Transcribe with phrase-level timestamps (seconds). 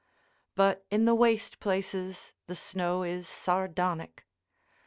[0.55, 4.25] But in the waste places the snow is sardonic.